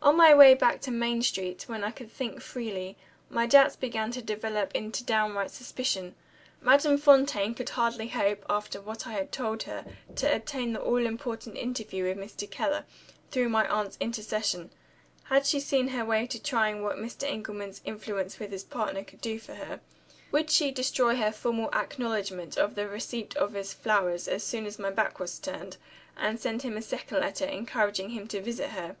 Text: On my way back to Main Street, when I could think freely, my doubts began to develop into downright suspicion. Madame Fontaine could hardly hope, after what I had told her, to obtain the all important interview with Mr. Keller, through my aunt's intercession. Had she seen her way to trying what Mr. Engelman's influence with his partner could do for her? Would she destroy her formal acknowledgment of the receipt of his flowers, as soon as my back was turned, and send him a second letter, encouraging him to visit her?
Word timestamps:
On 0.00 0.16
my 0.16 0.32
way 0.32 0.54
back 0.54 0.80
to 0.82 0.92
Main 0.92 1.22
Street, 1.22 1.64
when 1.68 1.82
I 1.82 1.90
could 1.90 2.08
think 2.12 2.40
freely, 2.40 2.96
my 3.28 3.46
doubts 3.48 3.74
began 3.74 4.12
to 4.12 4.22
develop 4.22 4.72
into 4.76 5.02
downright 5.02 5.50
suspicion. 5.50 6.14
Madame 6.60 6.96
Fontaine 6.96 7.52
could 7.52 7.70
hardly 7.70 8.06
hope, 8.06 8.44
after 8.48 8.80
what 8.80 9.08
I 9.08 9.14
had 9.14 9.32
told 9.32 9.64
her, 9.64 9.84
to 10.14 10.32
obtain 10.32 10.72
the 10.72 10.80
all 10.80 11.04
important 11.04 11.56
interview 11.56 12.04
with 12.04 12.16
Mr. 12.16 12.48
Keller, 12.48 12.84
through 13.32 13.48
my 13.48 13.66
aunt's 13.66 13.96
intercession. 13.98 14.70
Had 15.24 15.46
she 15.46 15.58
seen 15.58 15.88
her 15.88 16.04
way 16.04 16.28
to 16.28 16.40
trying 16.40 16.84
what 16.84 16.96
Mr. 16.98 17.24
Engelman's 17.28 17.80
influence 17.84 18.38
with 18.38 18.52
his 18.52 18.62
partner 18.62 19.02
could 19.02 19.20
do 19.20 19.40
for 19.40 19.54
her? 19.54 19.80
Would 20.30 20.48
she 20.48 20.70
destroy 20.70 21.16
her 21.16 21.32
formal 21.32 21.70
acknowledgment 21.74 22.56
of 22.56 22.76
the 22.76 22.86
receipt 22.86 23.36
of 23.36 23.54
his 23.54 23.74
flowers, 23.74 24.28
as 24.28 24.44
soon 24.44 24.64
as 24.64 24.78
my 24.78 24.90
back 24.90 25.18
was 25.18 25.40
turned, 25.40 25.76
and 26.16 26.38
send 26.38 26.62
him 26.62 26.76
a 26.76 26.82
second 26.82 27.18
letter, 27.18 27.46
encouraging 27.46 28.10
him 28.10 28.28
to 28.28 28.40
visit 28.40 28.68
her? 28.70 28.94